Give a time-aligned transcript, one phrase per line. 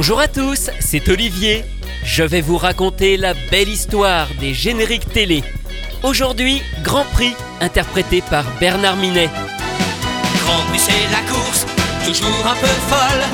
[0.00, 1.62] Bonjour à tous, c'est Olivier.
[2.04, 5.44] Je vais vous raconter la belle histoire des génériques télé.
[6.02, 9.28] Aujourd'hui, Grand Prix, interprété par Bernard Minet.
[10.42, 11.66] Grand Prix, c'est la course,
[12.06, 13.24] toujours un peu folle.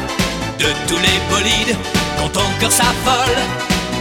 [0.58, 1.76] De tous les bolides,
[2.18, 3.36] quand ton cœur s'affole.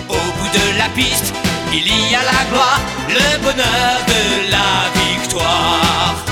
[0.09, 1.35] Au bout de la piste,
[1.71, 6.24] il y a la gloire, le bonheur de la victoire.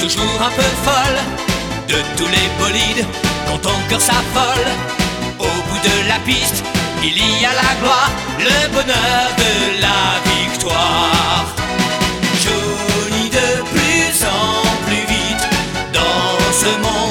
[0.00, 1.18] Toujours un peu folle
[1.88, 3.06] De tous les bolides,
[3.46, 4.66] quand ton cœur s'affole.
[5.38, 6.64] Au bout de la piste,
[7.02, 10.00] il y a la gloire Le bonheur de la
[10.32, 11.46] victoire.
[12.42, 15.48] Johnny de plus en plus vite
[15.92, 17.05] Dans ce monde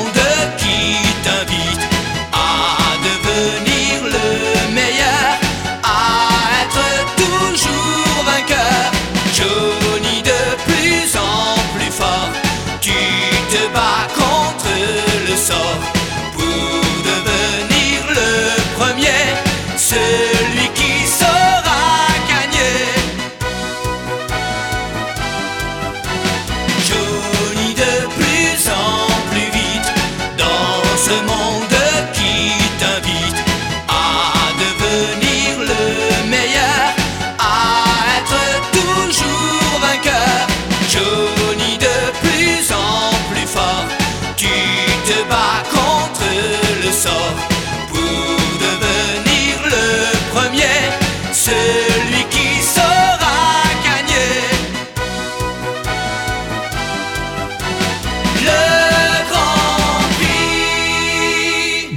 [15.47, 15.94] le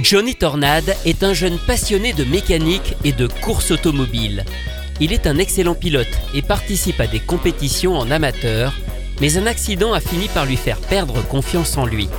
[0.09, 4.43] Johnny Tornade est un jeune passionné de mécanique et de course automobile.
[4.99, 8.73] Il est un excellent pilote et participe à des compétitions en amateur,
[9.21, 12.09] mais un accident a fini par lui faire perdre confiance en lui.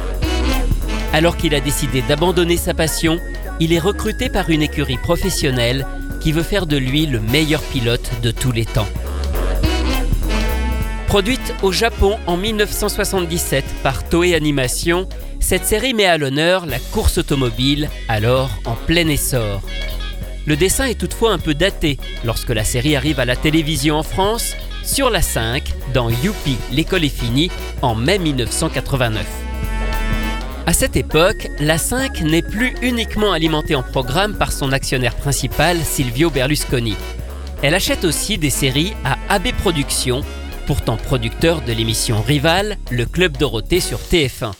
[1.12, 3.19] Alors qu'il a décidé d'abandonner sa passion,
[3.59, 5.84] il est recruté par une écurie professionnelle
[6.21, 8.87] qui veut faire de lui le meilleur pilote de tous les temps.
[11.09, 15.09] Produite au Japon en 1977 par Toei Animation,
[15.41, 19.62] cette série met à l'honneur la course automobile, alors en plein essor.
[20.47, 24.03] Le dessin est toutefois un peu daté lorsque la série arrive à la télévision en
[24.03, 25.62] France, sur la 5,
[25.93, 27.51] dans Youpi, l'école est finie,
[27.83, 29.27] en mai 1989.
[30.67, 35.78] À cette époque, la 5 n'est plus uniquement alimentée en programme par son actionnaire principal,
[35.78, 36.97] Silvio Berlusconi.
[37.62, 40.22] Elle achète aussi des séries à AB Productions,
[40.67, 44.53] pourtant producteur de l'émission rivale, le Club Dorothée sur TF1.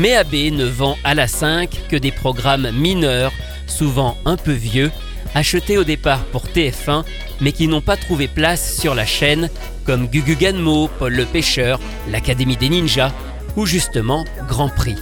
[0.00, 3.32] Mais AB ne vend à la 5 que des programmes mineurs,
[3.66, 4.90] souvent un peu vieux,
[5.34, 7.04] achetés au départ pour TF1,
[7.42, 9.50] mais qui n'ont pas trouvé place sur la chaîne,
[9.84, 11.78] comme Gugu Ganmo, Paul le Pêcheur,
[12.10, 13.12] l'Académie des Ninjas,
[13.56, 14.96] ou justement Grand Prix.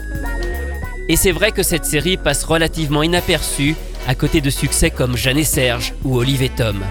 [1.08, 3.76] Et c'est vrai que cette série passe relativement inaperçue
[4.08, 6.82] à côté de succès comme Jeanne et Serge ou Olive et Tom.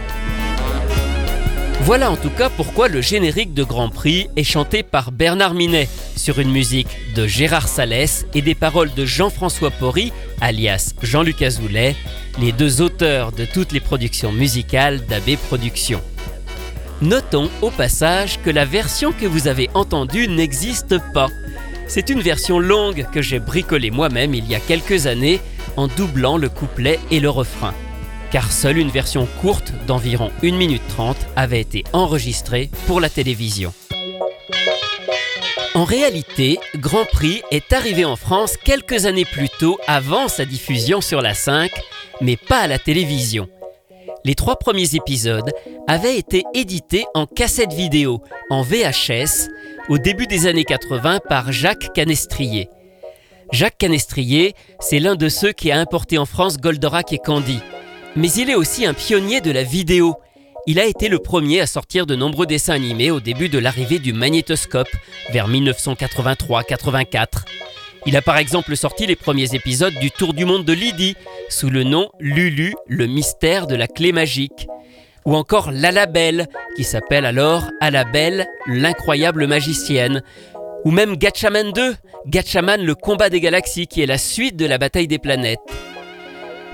[1.82, 5.90] Voilà en tout cas pourquoi le générique de Grand Prix est chanté par Bernard Minet
[6.18, 10.12] sur une musique de Gérard Salès et des paroles de Jean-François Porry,
[10.42, 11.96] alias Jean-Luc Azoulay,
[12.40, 16.02] les deux auteurs de toutes les productions musicales d'AB Productions.
[17.02, 21.30] Notons au passage que la version que vous avez entendue n'existe pas.
[21.88, 25.40] C'est une version longue que j'ai bricolée moi-même il y a quelques années
[25.78, 27.74] en doublant le couplet et le refrain.
[28.32, 33.74] Car seule une version courte d'environ 1 minute 30 avait été enregistrée pour la télévision.
[35.78, 41.02] En réalité, Grand Prix est arrivé en France quelques années plus tôt avant sa diffusion
[41.02, 41.70] sur la 5,
[42.20, 43.48] mais pas à la télévision.
[44.26, 45.52] Les trois premiers épisodes
[45.86, 49.50] avaient été édités en cassette vidéo, en VHS,
[49.88, 52.70] au début des années 80 par Jacques Canestrier.
[53.52, 57.60] Jacques Canestrier, c'est l'un de ceux qui a importé en France Goldorak et Candy.
[58.16, 60.16] Mais il est aussi un pionnier de la vidéo.
[60.70, 64.00] Il a été le premier à sortir de nombreux dessins animés au début de l'arrivée
[64.00, 64.90] du magnétoscope,
[65.30, 67.46] vers 1983-84.
[68.06, 71.16] Il a par exemple sorti les premiers épisodes du Tour du monde de Lydie,
[71.48, 74.68] sous le nom Lulu, le mystère de la clé magique.
[75.24, 80.22] Ou encore Lalabelle, qui s'appelle alors Alabelle, l'incroyable magicienne.
[80.84, 81.96] Ou même Gatchaman 2,
[82.28, 85.60] Gatchaman le combat des galaxies qui est la suite de la bataille des planètes.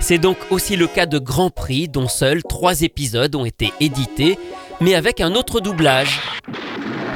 [0.05, 4.37] C'est donc aussi le cas de Grand Prix dont seuls trois épisodes ont été édités,
[4.81, 6.19] mais avec un autre doublage.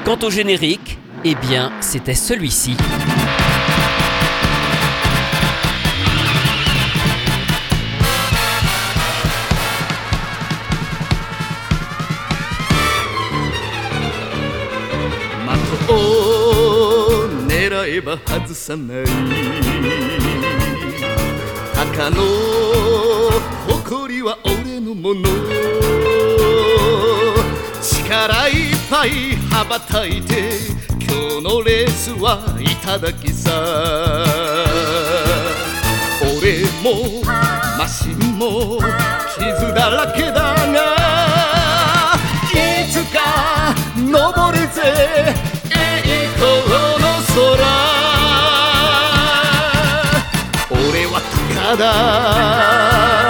[0.05, 2.77] Quant au générique, eh bien, c'était celui-ci.
[24.21, 25.23] は俺のもの。
[27.81, 30.51] 力いっぱい羽ばたいて
[30.99, 33.51] 今日のレースはいただきさ。
[36.21, 37.21] 俺も
[37.77, 38.79] マシンも
[39.35, 40.95] 傷だらけだが
[42.53, 42.55] い
[42.91, 44.81] つか登るぜ。
[45.71, 46.01] 栄
[46.35, 46.47] 光
[47.01, 47.05] の
[47.35, 47.37] 空。
[50.71, 51.21] 俺は
[51.55, 53.26] 高だ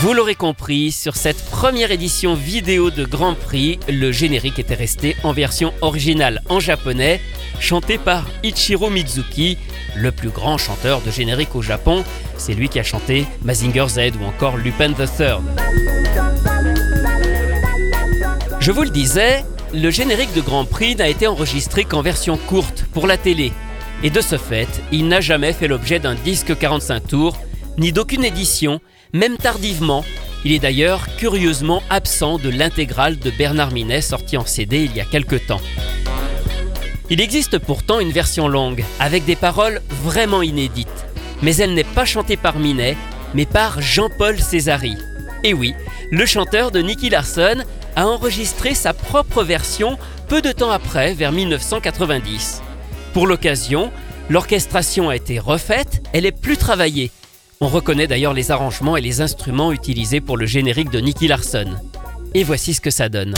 [0.00, 5.16] Vous l'aurez compris, sur cette première édition vidéo de Grand Prix, le générique était resté
[5.24, 7.20] en version originale en japonais,
[7.58, 9.58] chanté par Ichiro Mizuki,
[9.96, 12.04] le plus grand chanteur de générique au Japon.
[12.36, 15.42] C'est lui qui a chanté Mazinger Z ou encore Lupin the Third.
[18.62, 19.44] Je vous le disais,
[19.74, 23.52] le générique de Grand Prix n'a été enregistré qu'en version courte pour la télé.
[24.04, 27.36] Et de ce fait, il n'a jamais fait l'objet d'un disque 45 tours,
[27.76, 28.80] ni d'aucune édition,
[29.12, 30.04] même tardivement.
[30.44, 35.00] Il est d'ailleurs curieusement absent de l'intégrale de Bernard Minet sortie en CD il y
[35.00, 35.60] a quelque temps.
[37.10, 41.04] Il existe pourtant une version longue, avec des paroles vraiment inédites.
[41.42, 42.96] Mais elle n'est pas chantée par Minet,
[43.34, 44.96] mais par Jean-Paul Césari.
[45.42, 45.74] Et oui,
[46.12, 47.64] le chanteur de Nicky Larson
[47.96, 49.98] a enregistré sa propre version
[50.28, 52.62] peu de temps après, vers 1990.
[53.12, 53.90] Pour l'occasion,
[54.30, 57.10] l'orchestration a été refaite, elle est plus travaillée.
[57.60, 61.66] On reconnaît d'ailleurs les arrangements et les instruments utilisés pour le générique de Nicky Larson.
[62.34, 63.34] Et voici ce que ça donne.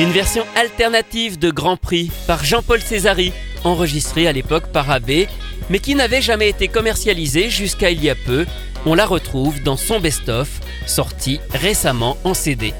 [0.00, 5.26] Une version alternative de Grand Prix par Jean-Paul Césari, enregistrée à l'époque par AB,
[5.68, 8.46] mais qui n'avait jamais été commercialisée jusqu'à il y a peu.
[8.86, 10.48] On la retrouve dans son best-of,
[10.86, 12.72] sorti récemment en CD.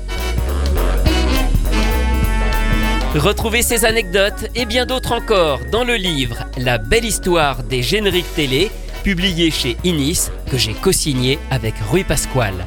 [3.14, 8.34] Retrouvez ces anecdotes et bien d'autres encore dans le livre La belle histoire des génériques
[8.34, 8.70] télé,
[9.04, 12.66] publié chez Inis, que j'ai co-signé avec Rui Pasquale.